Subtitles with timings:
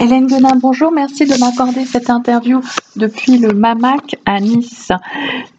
[0.00, 0.92] Hélène Guenin, bonjour.
[0.92, 2.60] Merci de m'accorder cette interview
[2.94, 4.92] depuis le MAMAC à Nice.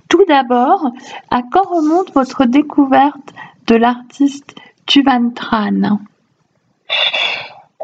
[0.07, 0.91] Tout d'abord,
[1.29, 3.33] à quand remonte votre découverte
[3.67, 4.55] de l'artiste
[4.85, 5.99] Tuvan Tran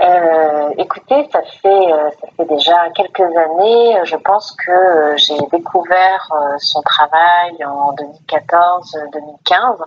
[0.02, 3.98] euh, écoutez, ça fait, euh, ça fait déjà quelques années.
[4.04, 9.78] Je pense que euh, j'ai découvert son travail en 2014-2015,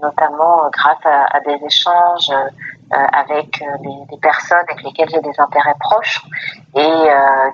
[0.00, 2.30] notamment grâce à, des échanges
[2.90, 6.22] avec des, personnes avec lesquelles j'ai des intérêts proches
[6.74, 7.08] et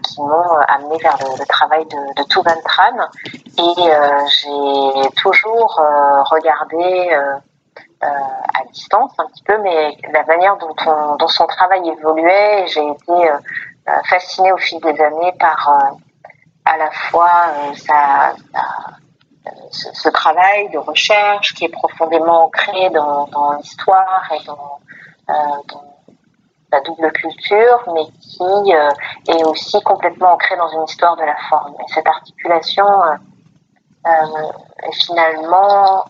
[0.04, 2.96] qui m'ont amené vers le, travail de, de Tuvan Tran.
[3.58, 5.80] Et j'ai toujours
[6.30, 7.10] regardé
[8.04, 10.74] euh, à distance un petit peu, mais la manière dont,
[11.16, 13.36] dont son travail évoluait, j'ai été euh,
[13.88, 15.94] euh, fascinée au fil des années par
[16.66, 17.30] à la fois
[17.76, 18.34] sa,
[19.70, 24.80] ce, travail de recherche qui est profondément ancré dans, dans l'histoire et dans,
[25.28, 25.84] dans,
[26.72, 28.72] la double culture, mais qui
[29.30, 31.74] est aussi complètement ancré dans une histoire de la forme.
[31.74, 32.84] Et cette articulation
[34.04, 36.04] est finalement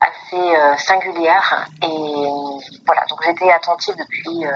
[0.00, 1.68] assez euh, singulière.
[1.82, 2.26] Et
[2.86, 4.50] voilà, donc j'étais attentive depuis, euh,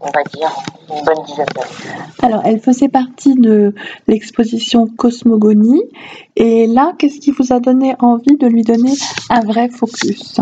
[0.00, 0.50] on va dire,
[0.90, 2.04] une bonne dizaine d'années.
[2.22, 3.74] Alors, elle faisait partie de
[4.06, 5.82] l'exposition Cosmogonie.
[6.36, 8.92] Et là, qu'est-ce qui vous a donné envie de lui donner
[9.30, 10.40] un vrai focus?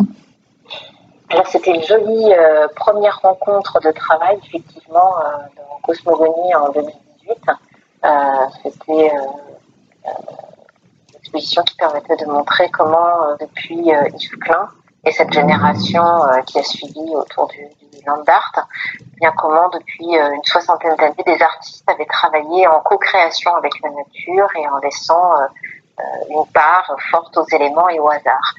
[1.46, 5.14] C'était une jolie euh, première rencontre de travail, effectivement,
[5.56, 7.38] dans Cosmogonie en 2018.
[8.62, 9.10] c'était
[11.32, 14.68] qui permettait de montrer comment, euh, depuis euh, Yves Klein
[15.04, 17.58] et cette génération euh, qui a suivi autour du,
[17.92, 18.68] du land art,
[19.00, 23.90] eh bien comment depuis une soixantaine d'années, des artistes avaient travaillé en co-création avec la
[23.90, 25.32] nature et en laissant
[26.28, 28.54] une part forte aux éléments et au hasard.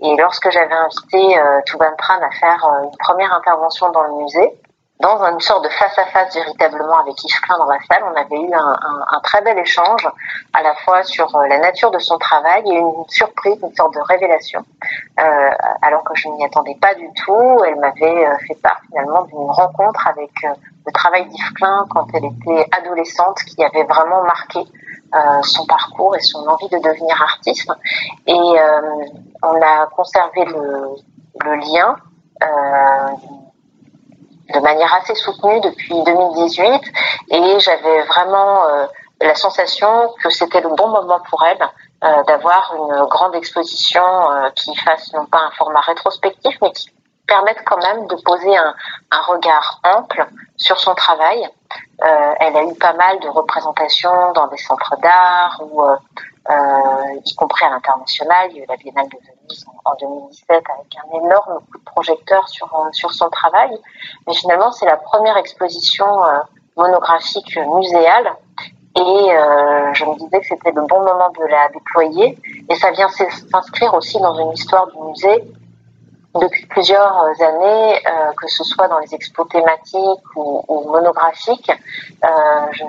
[0.00, 4.58] Et lorsque j'avais invité euh, Touban Tran à faire une première intervention dans le musée,
[5.00, 8.02] dans une sorte de face-à-face véritablement avec Yves Klein dans la salle.
[8.04, 8.76] On avait eu un,
[9.10, 10.08] un, très bel échange
[10.52, 13.94] à la fois sur euh, la nature de son travail et une surprise, une sorte
[13.94, 14.64] de révélation.
[15.20, 15.50] Euh,
[15.82, 19.50] alors que je n'y attendais pas du tout, elle m'avait euh, fait part finalement d'une
[19.50, 20.48] rencontre avec euh,
[20.86, 24.60] le travail d'Yves Klein quand elle était adolescente qui avait vraiment marqué
[25.14, 27.70] euh, son parcours et son envie de devenir artiste.
[28.26, 28.32] Et
[29.42, 30.96] on a conservé le,
[31.44, 31.96] le lien
[34.54, 36.82] de manière assez soutenue depuis 2018
[37.30, 38.86] et j'avais vraiment euh,
[39.20, 41.68] la sensation que c'était le bon moment pour elle
[42.04, 46.90] euh, d'avoir une grande exposition euh, qui fasse non pas un format rétrospectif mais qui
[47.26, 48.74] permette quand même de poser un,
[49.10, 50.26] un regard ample
[50.56, 51.46] sur son travail.
[52.00, 55.82] Elle a eu pas mal de représentations dans des centres d'art ou
[57.24, 58.48] y compris à l'international.
[58.50, 59.18] Il y a eu la Biennale de
[59.84, 63.70] en 2017 avec un énorme coup de projecteur sur, euh, sur son travail.
[64.26, 66.38] Mais finalement, c'est la première exposition euh,
[66.76, 68.32] monographique muséale
[68.96, 72.38] et euh, je me disais que c'était le bon moment de la déployer.
[72.68, 75.44] Et ça vient s'inscrire aussi dans une histoire du musée
[76.38, 78.02] depuis plusieurs années,
[78.36, 81.70] que ce soit dans les expos thématiques ou, monographiques.
[82.22, 82.84] je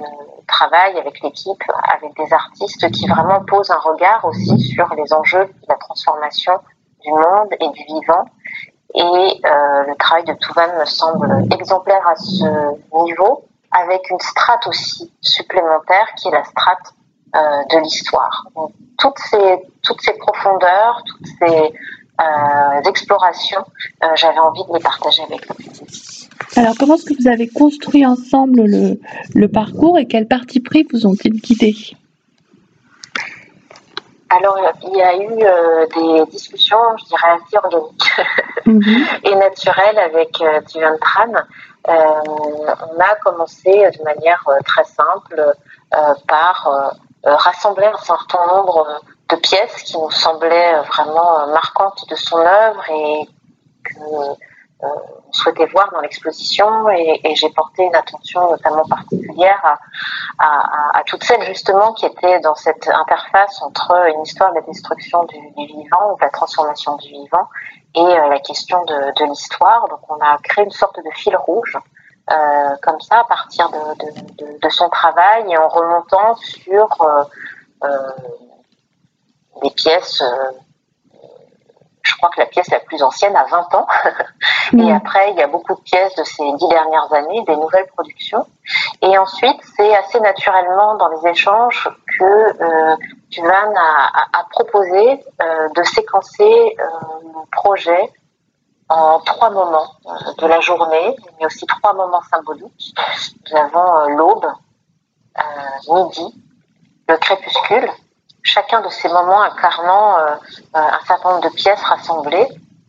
[0.47, 1.63] travaille avec l'équipe,
[1.95, 6.53] avec des artistes qui vraiment posent un regard aussi sur les enjeux de la transformation
[7.01, 8.25] du monde et du vivant.
[8.95, 12.45] Et euh, le travail de Touvan me semble exemplaire à ce
[13.03, 16.93] niveau, avec une strate aussi supplémentaire qui est la strate
[17.35, 17.39] euh,
[17.71, 18.47] de l'histoire.
[18.97, 21.69] Toutes ces, toutes ces profondeurs, toutes ces euh,
[22.87, 23.63] explorations,
[24.03, 25.55] euh, j'avais envie de les partager avec vous.
[26.55, 28.99] Alors, comment est-ce que vous avez construit ensemble le,
[29.35, 31.75] le parcours et quels partis pris vous ont-ils guidé
[34.31, 38.11] alors, il y a eu euh, des discussions, je dirais, assez organiques
[38.67, 39.05] mhm.
[39.23, 40.61] et naturelles avec euh,
[41.01, 41.33] Tran.
[41.87, 41.93] Euh,
[42.27, 45.53] on a commencé de manière euh, très simple
[45.95, 52.37] euh, par rassembler un certain nombre de pièces qui nous semblaient vraiment marquantes de son
[52.37, 53.29] œuvre et
[53.83, 54.35] que
[54.81, 54.87] euh,
[55.31, 59.77] souhaitait voir dans l'exposition et, et j'ai porté une attention notamment particulière à,
[60.39, 64.61] à, à, toutes celles justement qui étaient dans cette interface entre une histoire de la
[64.61, 67.49] destruction du, du vivant ou de la transformation du vivant
[67.93, 69.87] et euh, la question de, de l'histoire.
[69.89, 71.77] Donc on a créé une sorte de fil rouge
[72.31, 76.87] euh, comme ça à partir de, de, de, son travail et en remontant sur
[77.83, 77.85] euh,
[79.63, 80.23] euh des pièces
[82.09, 83.87] je crois que la pièce la plus ancienne a 20 ans.
[84.77, 87.87] et après, il y a beaucoup de pièces de ces dix dernières années, des nouvelles
[87.87, 88.45] productions.
[89.01, 92.95] Et ensuite, c'est assez naturellement dans les échanges que euh,
[94.33, 96.83] a, proposé euh, de séquencer euh,
[97.23, 98.11] le projet
[98.89, 99.91] en trois moments
[100.39, 102.95] de la journée, mais aussi trois moments symboliques.
[103.51, 104.47] Nous avons l'aube,
[105.89, 106.43] midi,
[107.07, 107.89] le crépuscule,
[108.49, 110.15] chacun de ces moments incarnant
[110.73, 112.47] un certain nombre de pièces rassemblées,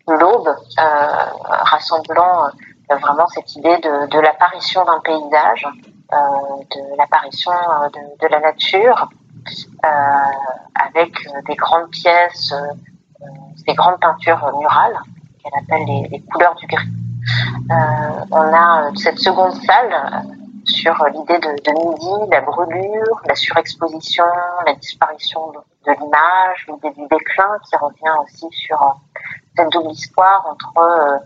[0.08, 0.54] l'aube
[1.48, 2.50] rassemblant
[2.88, 5.66] vraiment cette idée de, l'apparition d'un paysage,
[6.12, 7.52] de l'apparition
[8.20, 9.08] de, la nature,
[10.74, 11.12] avec
[11.46, 12.54] des grandes pièces,
[13.66, 14.98] des grandes peintures murales
[15.42, 16.88] qu'elle appelle les, couleurs du gris.
[17.70, 20.24] Euh, on a cette seconde salle
[20.70, 24.24] sur l'idée de, midi, la brûlure, la surexposition,
[24.66, 28.78] la disparition de, l'image, l'idée du déclin qui revient aussi sur
[29.56, 31.18] cette double histoire entre euh,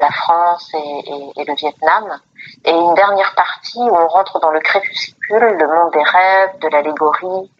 [0.00, 2.18] la France et, le Vietnam.
[2.64, 6.68] Et une dernière partie où on rentre dans le crépuscule, le monde des rêves, de
[6.68, 7.50] l'allégorie,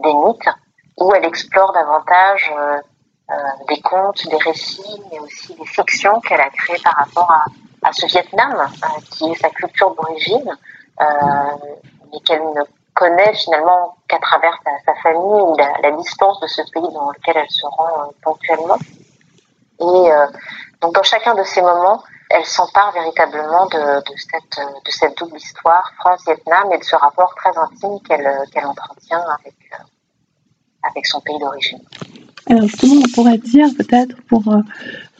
[0.00, 0.50] des mythes,
[0.98, 2.78] où elle explore davantage euh,
[3.28, 3.34] euh,
[3.68, 7.28] des contes, des récits, mais aussi des fictions qu'elle a créées par rapport
[7.82, 10.54] à, ce Vietnam, euh, qui est sa culture d'origine, euh,
[10.98, 12.62] mais qu'elle ne
[12.94, 17.50] connaît finalement qu'à travers sa, famille ou la, distance de ce pays dans lequel elle
[17.50, 18.78] se rend ponctuellement.
[19.80, 20.10] Et
[20.80, 24.02] donc dans chacun de ces moments, elle s'empare véritablement de,
[24.88, 29.54] cette, double histoire France-Vietnam et de ce rapport très intime qu'elle entretient avec,
[30.82, 31.80] avec son pays d'origine.
[32.48, 34.60] Alors justement, on pourrait dire peut-être pour euh,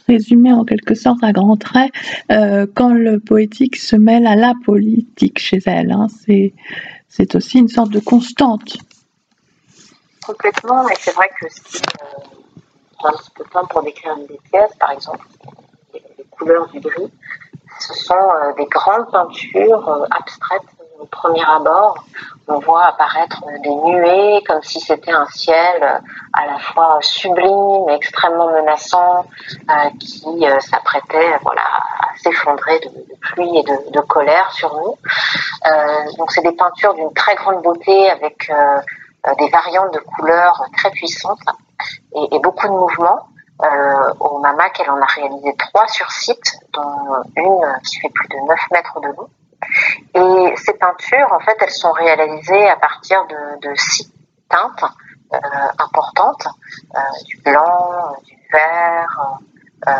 [0.07, 1.91] résumer en quelque sorte à grands traits,
[2.31, 6.53] euh, quand le poétique se mêle à la politique chez elle, hein, c'est,
[7.35, 8.77] aussi une sorte de constante.
[10.25, 12.21] Complètement, et c'est vrai que ce qui euh,
[12.97, 15.25] prend un petit peu de temps pour décrire une des pièces, par exemple,
[15.93, 16.01] les,
[16.31, 17.11] couleurs du gris,
[17.79, 18.13] ce sont
[18.57, 20.76] des grandes peintures abstraites
[21.07, 22.03] au premier abord,
[22.47, 26.01] on voit apparaître des nuées comme si c'était un ciel
[26.33, 29.25] à la fois sublime et extrêmement menaçant
[29.69, 32.89] euh, qui euh, s'apprêtait voilà, à s'effondrer de,
[33.21, 34.95] pluie et de, colère sur nous.
[35.65, 38.49] Euh, donc c'est des peintures d'une très grande beauté avec
[39.39, 41.39] des variantes de couleurs très puissantes
[42.31, 43.27] et, beaucoup de mouvements.
[43.63, 48.27] Euh, au MAMAC, elle en a réalisé trois sur site, dont une qui fait plus
[48.27, 49.27] de 9 mètres de long.
[50.17, 53.23] Et ces peintures, en fait, elles sont réalisées à partir
[53.61, 54.11] de, six
[54.49, 54.83] teintes
[55.33, 55.37] euh,
[55.77, 56.47] importantes,
[56.95, 59.39] euh, du blanc, du vert,
[59.87, 59.91] euh,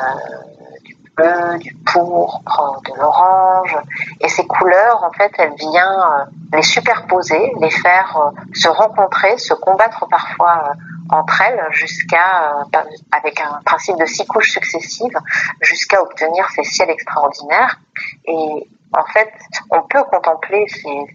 [0.83, 3.77] du bleu, du pourpre, de l'orange.
[4.21, 10.07] Et ces couleurs, en fait, elle vient les superposer, les faire se rencontrer, se combattre
[10.09, 10.73] parfois
[11.09, 12.65] entre elles jusqu'à,
[13.11, 15.17] avec un principe de six couches successives,
[15.61, 17.79] jusqu'à obtenir ces ciels extraordinaires.
[18.25, 19.33] Et en fait,
[19.71, 21.07] on peut contempler ces,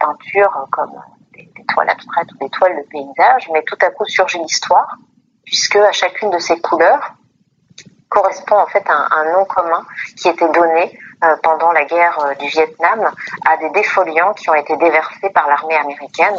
[0.00, 0.92] peintures comme
[1.34, 4.96] des, toiles abstraites ou des toiles de paysage, mais tout à coup surgit l'histoire,
[5.44, 7.14] puisque à chacune de ces couleurs
[8.08, 9.84] correspond en fait un, nom commun
[10.16, 13.10] qui était donné euh, pendant la guerre euh, du Vietnam
[13.48, 16.36] à des défoliants qui ont été déversés par l'armée américaine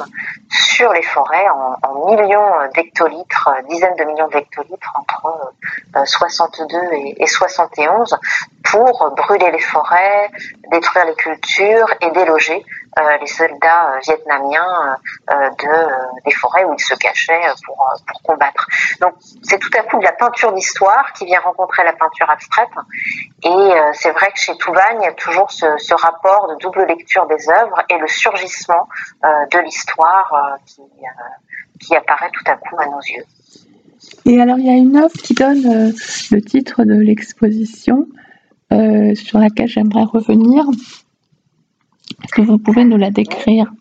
[0.50, 1.48] sur les forêts
[1.84, 5.54] en, millions d'hectolitres, dizaines de millions d'hectolitres entre
[6.06, 8.18] 62 euh, et, et 71
[8.76, 10.30] pour brûler les forêts,
[10.70, 12.66] détruire les cultures et déloger
[13.00, 14.98] euh, les soldats euh, vietnamiens
[15.32, 18.68] euh, de, des forêts où ils se cachaient pour, pour combattre.
[19.00, 19.14] Donc
[19.44, 22.68] c'est tout à coup de la peinture d'histoire qui vient rencontrer la peinture abstraite.
[23.44, 26.86] Et c'est vrai que chez Touvagne, il y a toujours ce, ce, rapport de double
[26.86, 28.90] lecture des œuvres et le surgissement
[29.24, 30.82] de l'histoire qui,
[31.80, 33.24] qui apparaît tout à coup à nos yeux.
[34.26, 35.94] Et alors, il y a une œuvre qui donne
[36.32, 38.08] le titre de l'exposition
[39.16, 40.66] sur laquelle j'aimerais revenir.
[42.24, 43.72] Est-ce que vous pouvez nous la décrire?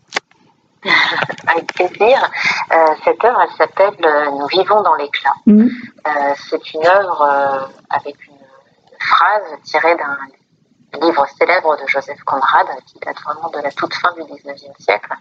[1.47, 2.31] Avec plaisir.
[2.71, 5.33] Euh, cette œuvre, elle s'appelle euh, Nous vivons dans l'éclat.
[5.45, 5.67] Mm.
[5.67, 8.33] Euh, c'est une œuvre avec une,
[8.99, 10.17] phrase tirée d'un
[11.05, 15.13] livre célèbre de Joseph Conrad, qui date vraiment de la toute fin du 19e siècle,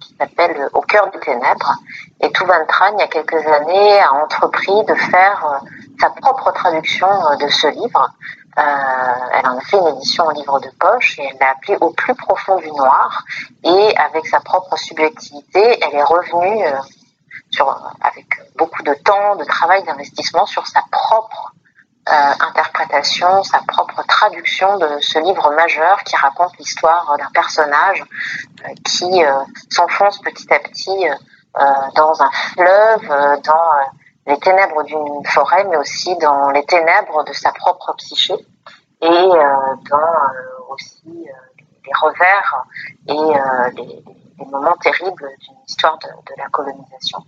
[0.00, 1.74] qui s'appelle Au cœur des ténèbres.
[2.20, 5.60] Et Van Tran, il y a quelques années, a entrepris de faire
[6.00, 7.08] sa propre traduction
[7.40, 8.10] de ce livre,
[8.58, 8.62] euh,
[9.34, 11.90] elle en a fait une édition en livre de poche et elle l'a appelé Au
[11.90, 13.22] plus profond du noir.
[13.62, 16.78] Et avec sa propre subjectivité, elle est revenue euh,
[17.50, 17.68] sur,
[18.00, 18.26] avec
[18.56, 21.52] beaucoup de temps, de travail, d'investissement sur sa propre
[22.08, 28.04] euh, interprétation, sa propre traduction de ce livre majeur qui raconte l'histoire d'un personnage
[28.84, 29.22] qui
[29.70, 31.04] s'enfonce petit à petit
[31.94, 33.08] dans un fleuve,
[33.42, 33.70] dans
[34.26, 38.34] les ténèbres d'une forêt, mais aussi dans les ténèbres de sa propre psyché
[39.02, 42.64] et euh, dans euh, aussi euh, les revers
[43.08, 44.04] et les,
[44.46, 47.18] moments terribles d'une histoire de, la colonisation.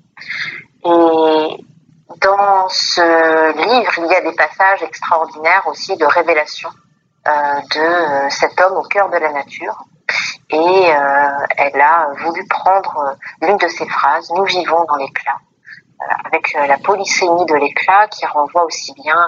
[0.85, 1.64] Et
[2.21, 6.69] dans ce livre, il y a des passages extraordinaires aussi de révélation
[7.25, 9.85] de cet homme au cœur de la nature.
[10.50, 10.90] Et
[11.57, 15.38] elle a voulu prendre l'une de ces phrases, Nous vivons dans l'éclat,
[16.25, 19.19] avec la polysémie de l'éclat qui renvoie aussi bien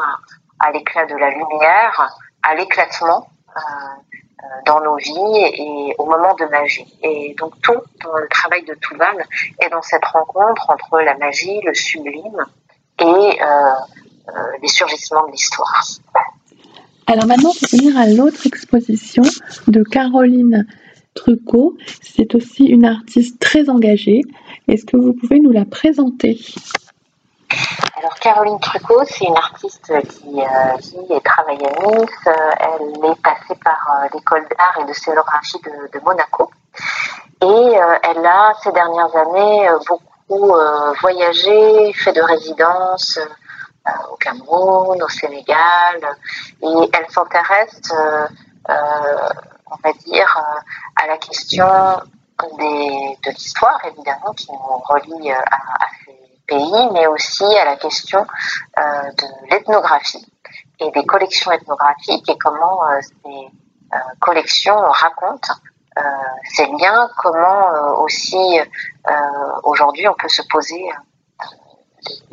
[0.60, 3.60] à l'éclat de la lumière, à l'éclatement euh,
[4.66, 6.86] dans nos vies et au moment de magie.
[7.02, 9.24] Et donc tout dans le travail de Touval
[9.60, 12.44] est dans cette rencontre entre la magie, le sublime
[13.00, 13.44] et euh,
[14.28, 15.82] euh, les surgissements de l'histoire.
[17.06, 19.24] Alors maintenant, pour venir à l'autre exposition
[19.66, 20.66] de Caroline
[21.14, 24.22] Trucot, c'est aussi une artiste très engagée.
[24.68, 26.38] Est-ce que vous pouvez nous la présenter?
[27.96, 32.10] Alors Caroline Trucot, c'est une artiste qui euh, vit et travaille à Nice.
[32.26, 35.58] Elle est passée par euh, l'école d'art et de scénographie
[35.92, 36.50] de, Monaco.
[37.42, 40.54] Et euh, elle a ces dernières années beaucoup
[41.00, 43.18] voyagé, fait de résidences
[44.12, 46.00] au Cameroun, au Sénégal.
[46.62, 47.92] Et elle s'intéresse,
[48.70, 50.38] on va dire,
[51.02, 51.66] à la question
[52.38, 55.86] de l'histoire, évidemment, qui nous relie à, à
[56.50, 58.26] pays, mais aussi à la question
[58.78, 60.26] euh, de l'ethnographie
[60.80, 63.48] et des collections ethnographiques et comment euh, ces
[63.92, 65.54] euh, collections racontent
[66.54, 68.58] ces liens, comment aussi
[69.64, 70.88] aujourd'hui on peut se poser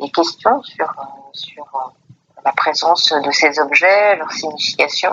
[0.00, 1.92] des questions sur
[2.42, 5.12] la présence de ces objets, leur signification,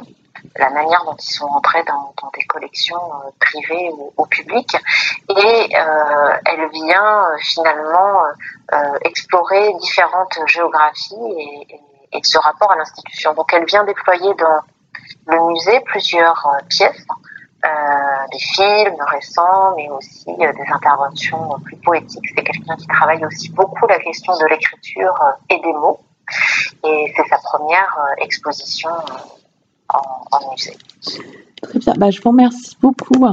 [0.58, 4.76] la manière dont ils sont entrés dans, des collections euh, privées ou, au public.
[5.30, 5.36] Et
[5.76, 8.24] euh, elle vient euh, finalement
[9.04, 11.16] explorer différentes géographies
[12.12, 13.34] et, ce rapport à l'institution.
[13.34, 14.62] Donc elle vient déployer dans
[15.28, 17.06] le musée plusieurs pièces.
[18.32, 22.28] des films récents, mais aussi des interventions plus poétiques.
[22.36, 25.16] C'est quelqu'un qui travaille aussi beaucoup la question de l'écriture
[25.50, 26.00] et des mots.
[26.84, 28.92] Et c'est sa première exposition
[31.62, 33.26] Très bien, bah, je vous remercie beaucoup.